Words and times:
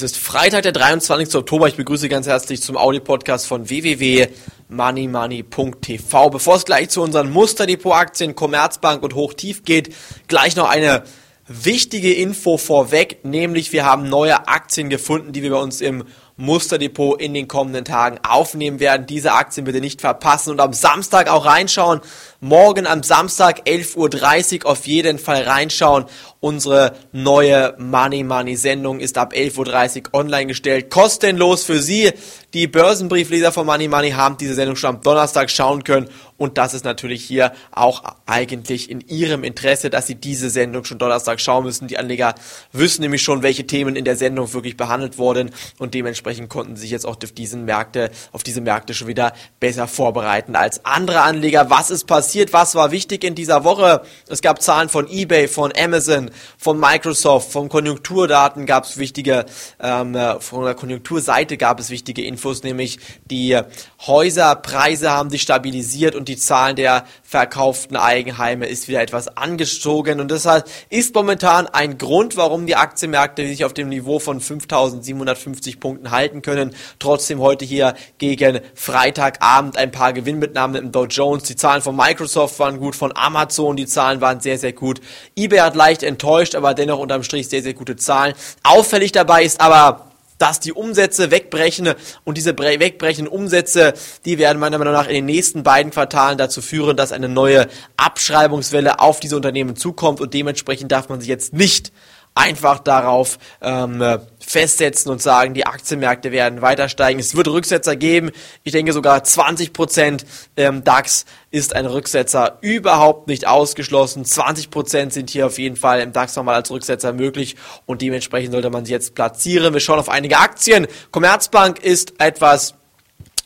Es 0.00 0.12
ist 0.12 0.16
Freitag, 0.16 0.62
der 0.62 0.72
23. 0.72 1.34
Oktober. 1.34 1.68
Ich 1.68 1.76
begrüße 1.76 2.08
ganz 2.08 2.26
herzlich 2.26 2.62
zum 2.62 2.78
Audio-Podcast 2.78 3.46
von 3.46 3.68
www.moneymoney.tv. 3.68 6.30
Bevor 6.30 6.56
es 6.56 6.64
gleich 6.64 6.88
zu 6.88 7.02
unseren 7.02 7.30
Musterdepot-Aktien, 7.30 8.34
Commerzbank 8.34 9.02
und 9.02 9.14
Hochtief 9.14 9.62
geht, 9.62 9.94
gleich 10.26 10.56
noch 10.56 10.70
eine 10.70 11.02
wichtige 11.46 12.14
Info 12.14 12.56
vorweg, 12.56 13.18
nämlich 13.24 13.74
wir 13.74 13.84
haben 13.84 14.08
neue 14.08 14.48
Aktien 14.48 14.88
gefunden, 14.88 15.34
die 15.34 15.42
wir 15.42 15.50
bei 15.50 15.60
uns 15.60 15.82
im 15.82 16.04
Musterdepot 16.40 17.20
in 17.20 17.34
den 17.34 17.48
kommenden 17.48 17.84
Tagen 17.84 18.18
aufnehmen 18.26 18.80
werden. 18.80 19.06
Diese 19.06 19.32
Aktien 19.32 19.64
bitte 19.64 19.80
nicht 19.80 20.00
verpassen 20.00 20.50
und 20.50 20.60
am 20.60 20.72
Samstag 20.72 21.28
auch 21.28 21.44
reinschauen. 21.44 22.00
Morgen 22.40 22.86
am 22.86 23.02
Samstag 23.02 23.66
11.30 23.66 24.64
Uhr 24.64 24.70
auf 24.70 24.86
jeden 24.86 25.18
Fall 25.18 25.42
reinschauen. 25.42 26.06
Unsere 26.40 26.94
neue 27.12 27.74
Money 27.76 28.24
Money 28.24 28.56
Sendung 28.56 29.00
ist 29.00 29.18
ab 29.18 29.34
11.30 29.34 30.06
Uhr 30.06 30.14
online 30.14 30.46
gestellt. 30.46 30.88
Kostenlos 30.88 31.64
für 31.64 31.82
Sie. 31.82 32.10
Die 32.54 32.66
Börsenbriefleser 32.66 33.52
von 33.52 33.66
Money 33.66 33.88
Money 33.88 34.12
haben 34.12 34.38
diese 34.38 34.54
Sendung 34.54 34.74
schon 34.76 34.96
am 34.96 35.02
Donnerstag 35.02 35.50
schauen 35.50 35.84
können. 35.84 36.08
Und 36.38 36.56
das 36.56 36.72
ist 36.72 36.86
natürlich 36.86 37.22
hier 37.22 37.52
auch 37.70 38.02
eigentlich 38.24 38.90
in 38.90 39.02
Ihrem 39.02 39.44
Interesse, 39.44 39.90
dass 39.90 40.06
Sie 40.06 40.14
diese 40.14 40.48
Sendung 40.48 40.84
schon 40.84 40.98
Donnerstag 40.98 41.38
schauen 41.42 41.64
müssen. 41.64 41.86
Die 41.86 41.98
Anleger 41.98 42.34
wissen 42.72 43.02
nämlich 43.02 43.22
schon, 43.22 43.42
welche 43.42 43.66
Themen 43.66 43.94
in 43.94 44.06
der 44.06 44.16
Sendung 44.16 44.54
wirklich 44.54 44.78
behandelt 44.78 45.18
wurden 45.18 45.50
und 45.78 45.92
dementsprechend 45.92 46.29
konnten 46.48 46.76
sie 46.76 46.82
sich 46.82 46.90
jetzt 46.90 47.06
auch 47.06 47.16
auf 47.22 47.32
diesen 47.32 47.64
Märkte, 47.64 48.10
auf 48.32 48.42
diese 48.42 48.60
Märkte 48.60 48.94
schon 48.94 49.08
wieder 49.08 49.32
besser 49.58 49.86
vorbereiten 49.86 50.56
als 50.56 50.84
andere 50.84 51.22
Anleger. 51.22 51.70
Was 51.70 51.90
ist 51.90 52.06
passiert? 52.06 52.52
Was 52.52 52.74
war 52.74 52.90
wichtig 52.90 53.24
in 53.24 53.34
dieser 53.34 53.64
Woche? 53.64 54.02
Es 54.28 54.42
gab 54.42 54.62
Zahlen 54.62 54.88
von 54.88 55.08
eBay, 55.08 55.48
von 55.48 55.72
Amazon, 55.76 56.30
von 56.56 56.78
Microsoft, 56.78 57.52
von 57.52 57.68
Konjunkturdaten 57.68 58.66
gab 58.66 58.84
es 58.84 58.98
wichtige, 58.98 59.46
ähm, 59.80 60.16
von 60.40 60.64
der 60.64 60.74
Konjunkturseite 60.74 61.56
gab 61.56 61.80
es 61.80 61.90
wichtige 61.90 62.24
Infos, 62.24 62.62
nämlich 62.62 62.98
die 63.30 63.58
Häuserpreise 64.06 65.10
haben 65.10 65.28
sich 65.28 65.42
stabilisiert 65.42 66.14
und 66.14 66.28
die 66.28 66.38
Zahlen 66.38 66.74
der 66.74 67.04
verkauften 67.22 67.96
Eigenheime 67.96 68.66
ist 68.66 68.88
wieder 68.88 69.02
etwas 69.02 69.36
angezogen 69.36 70.20
und 70.20 70.30
deshalb 70.30 70.68
ist 70.88 71.14
momentan 71.14 71.66
ein 71.66 71.98
Grund, 71.98 72.38
warum 72.38 72.66
die 72.66 72.76
Aktienmärkte 72.76 73.46
sich 73.46 73.64
auf 73.64 73.74
dem 73.74 73.90
Niveau 73.90 74.18
von 74.18 74.40
5750 74.40 75.80
Punkten 75.80 76.10
halten 76.10 76.40
können. 76.40 76.74
Trotzdem 76.98 77.40
heute 77.40 77.66
hier 77.66 77.94
gegen 78.16 78.60
Freitagabend 78.74 79.76
ein 79.76 79.90
paar 79.90 80.14
Gewinnmitnahmen 80.14 80.82
im 80.82 80.92
Dow 80.92 81.04
Jones. 81.04 81.42
Die 81.42 81.56
Zahlen 81.56 81.82
von 81.82 81.94
Microsoft 81.94 82.58
waren 82.58 82.78
gut, 82.78 82.96
von 82.96 83.12
Amazon 83.14 83.76
die 83.76 83.86
Zahlen 83.86 84.22
waren 84.22 84.40
sehr, 84.40 84.56
sehr 84.58 84.72
gut. 84.72 85.00
eBay 85.36 85.58
hat 85.58 85.74
leicht 85.74 86.02
enttäuscht, 86.02 86.54
aber 86.54 86.72
dennoch 86.72 86.98
unterm 86.98 87.22
Strich 87.22 87.48
sehr, 87.48 87.62
sehr 87.62 87.74
gute 87.74 87.96
Zahlen. 87.96 88.34
Auffällig 88.62 89.12
dabei 89.12 89.44
ist 89.44 89.60
aber 89.60 90.09
dass 90.40 90.58
die 90.58 90.72
Umsätze 90.72 91.30
wegbrechen 91.30 91.94
und 92.24 92.36
diese 92.36 92.58
wegbrechenden 92.58 93.32
Umsätze, 93.32 93.92
die 94.24 94.38
werden 94.38 94.58
meiner 94.58 94.78
Meinung 94.78 94.94
nach 94.94 95.06
in 95.06 95.14
den 95.14 95.26
nächsten 95.26 95.62
beiden 95.62 95.92
Quartalen 95.92 96.38
dazu 96.38 96.62
führen, 96.62 96.96
dass 96.96 97.12
eine 97.12 97.28
neue 97.28 97.68
Abschreibungswelle 97.96 98.98
auf 99.00 99.20
diese 99.20 99.36
Unternehmen 99.36 99.76
zukommt 99.76 100.20
und 100.20 100.32
dementsprechend 100.34 100.90
darf 100.90 101.08
man 101.08 101.20
sich 101.20 101.28
jetzt 101.28 101.52
nicht 101.52 101.92
einfach 102.34 102.78
darauf 102.78 103.38
ähm, 103.60 104.02
festsetzen 104.38 105.10
und 105.10 105.20
sagen, 105.20 105.54
die 105.54 105.66
Aktienmärkte 105.66 106.32
werden 106.32 106.62
weiter 106.62 106.88
steigen. 106.88 107.20
Es 107.20 107.36
wird 107.36 107.48
Rücksetzer 107.48 107.96
geben. 107.96 108.30
Ich 108.62 108.72
denke 108.72 108.92
sogar 108.92 109.22
20 109.22 109.72
Prozent 109.72 110.24
ähm, 110.56 110.82
DAX 110.84 111.26
ist 111.50 111.74
ein 111.74 111.86
Rücksetzer 111.86 112.58
überhaupt 112.60 113.28
nicht 113.28 113.46
ausgeschlossen. 113.46 114.24
20 114.24 114.70
Prozent 114.70 115.12
sind 115.12 115.30
hier 115.30 115.46
auf 115.46 115.58
jeden 115.58 115.76
Fall 115.76 116.00
im 116.00 116.12
DAX 116.12 116.36
nochmal 116.36 116.54
als 116.54 116.70
Rücksetzer 116.70 117.12
möglich 117.12 117.56
und 117.86 118.02
dementsprechend 118.02 118.52
sollte 118.52 118.70
man 118.70 118.84
sie 118.84 118.92
jetzt 118.92 119.14
platzieren. 119.14 119.72
Wir 119.72 119.80
schauen 119.80 119.98
auf 119.98 120.08
einige 120.08 120.38
Aktien. 120.38 120.86
Commerzbank 121.10 121.80
ist 121.80 122.14
etwas 122.18 122.74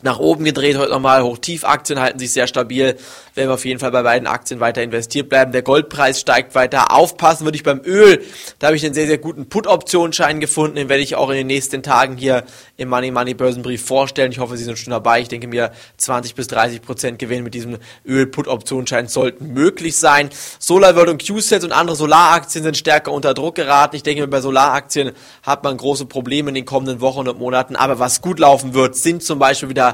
nach 0.04 0.18
oben 0.18 0.44
gedreht, 0.44 0.76
heute 0.76 0.92
nochmal 0.92 1.22
Hoch-Tief-Aktien 1.22 1.98
halten 1.98 2.18
sich 2.18 2.32
sehr 2.32 2.46
stabil, 2.46 2.96
werden 3.34 3.48
wir 3.48 3.54
auf 3.54 3.64
jeden 3.64 3.80
Fall 3.80 3.90
bei 3.90 4.02
beiden 4.02 4.28
Aktien 4.28 4.60
weiter 4.60 4.82
investiert 4.82 5.30
bleiben. 5.30 5.50
Der 5.50 5.62
Goldpreis 5.62 6.20
steigt 6.20 6.54
weiter. 6.54 6.92
Aufpassen 6.92 7.46
würde 7.46 7.56
ich 7.56 7.62
beim 7.62 7.80
Öl. 7.84 8.22
Da 8.58 8.66
habe 8.66 8.76
ich 8.76 8.84
einen 8.84 8.94
sehr, 8.94 9.06
sehr 9.06 9.16
guten 9.16 9.48
Put-Optionsschein 9.48 10.40
gefunden. 10.40 10.76
Den 10.76 10.90
werde 10.90 11.02
ich 11.02 11.16
auch 11.16 11.30
in 11.30 11.36
den 11.36 11.46
nächsten 11.46 11.82
Tagen 11.82 12.18
hier 12.18 12.44
im 12.76 12.90
Money 12.90 13.10
Money 13.10 13.32
Börsenbrief 13.32 13.84
vorstellen. 13.84 14.30
Ich 14.30 14.38
hoffe, 14.38 14.58
Sie 14.58 14.64
sind 14.64 14.78
schon 14.78 14.90
dabei. 14.90 15.22
Ich 15.22 15.28
denke 15.28 15.48
mir, 15.48 15.72
20 15.96 16.34
bis 16.34 16.48
30 16.48 16.82
Prozent 16.82 17.18
Gewinn 17.18 17.42
mit 17.42 17.54
diesem 17.54 17.78
Öl-Put-Optionsschein 18.06 19.08
sollten 19.08 19.54
möglich 19.54 19.96
sein. 19.96 20.28
SolarWorld 20.58 21.08
und 21.08 21.26
QSET 21.26 21.64
und 21.64 21.72
andere 21.72 21.96
Solaraktien 21.96 22.62
sind 22.62 22.76
stärker 22.76 23.10
unter 23.10 23.32
Druck 23.32 23.54
geraten. 23.54 23.96
Ich 23.96 24.02
denke, 24.02 24.28
bei 24.28 24.42
Solaraktien 24.42 25.12
hat 25.42 25.64
man 25.64 25.78
große 25.78 26.04
Probleme 26.04 26.50
in 26.50 26.54
den 26.54 26.66
kommenden 26.66 27.00
Wochen 27.00 27.26
und 27.26 27.38
Monaten. 27.38 27.74
Aber 27.74 27.98
was 27.98 28.20
gut 28.20 28.38
laufen 28.38 28.74
wird, 28.74 28.96
sind 28.96 29.22
zum 29.22 29.38
Beispiel 29.38 29.70
wieder 29.70 29.93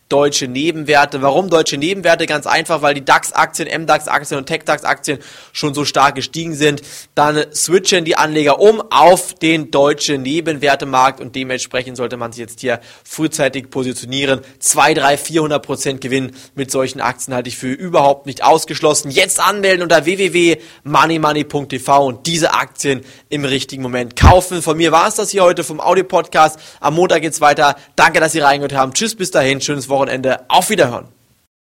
deutsche 0.11 0.47
Nebenwerte. 0.47 1.21
Warum 1.21 1.49
deutsche 1.49 1.77
Nebenwerte? 1.77 2.25
Ganz 2.25 2.45
einfach, 2.45 2.81
weil 2.81 2.93
die 2.93 3.05
DAX-Aktien, 3.05 3.69
MDAX-Aktien 3.83 4.37
und 4.37 4.45
TechDAX-Aktien 4.45 5.19
schon 5.53 5.73
so 5.73 5.85
stark 5.85 6.15
gestiegen 6.15 6.53
sind. 6.53 6.81
Dann 7.15 7.45
switchen 7.53 8.03
die 8.03 8.17
Anleger 8.17 8.59
um 8.59 8.81
auf 8.91 9.33
den 9.33 9.71
deutschen 9.71 10.23
Nebenwertemarkt 10.23 11.21
und 11.21 11.35
dementsprechend 11.35 11.95
sollte 11.95 12.17
man 12.17 12.33
sich 12.33 12.41
jetzt 12.41 12.59
hier 12.59 12.81
frühzeitig 13.05 13.69
positionieren. 13.69 14.41
2, 14.59 14.95
3, 14.95 15.17
400 15.17 15.65
Prozent 15.65 16.01
Gewinn 16.01 16.31
mit 16.55 16.71
solchen 16.71 16.99
Aktien 16.99 17.33
halte 17.33 17.47
ich 17.47 17.57
für 17.57 17.71
überhaupt 17.71 18.25
nicht 18.25 18.43
ausgeschlossen. 18.43 19.11
Jetzt 19.11 19.39
anmelden 19.39 19.83
unter 19.83 20.05
www.moneymoney.tv 20.05 22.05
und 22.05 22.27
diese 22.27 22.53
Aktien 22.53 23.01
im 23.29 23.45
richtigen 23.45 23.81
Moment 23.81 24.17
kaufen. 24.17 24.61
Von 24.61 24.75
mir 24.75 24.91
war 24.91 25.07
es 25.07 25.15
das 25.15 25.29
hier 25.29 25.43
heute 25.43 25.63
vom 25.63 25.79
Audio-Podcast. 25.79 26.59
Am 26.81 26.95
Montag 26.95 27.21
geht's 27.21 27.39
weiter. 27.39 27.77
Danke, 27.95 28.19
dass 28.19 28.33
Sie 28.33 28.39
reingehört 28.39 28.73
haben. 28.73 28.93
Tschüss, 28.93 29.15
bis 29.15 29.31
dahin. 29.31 29.61
Schönes 29.61 29.87
Wochenende. 29.87 30.00
Wochenende. 30.01 30.39
Auf 30.47 30.69
Wiederhören. 30.69 31.20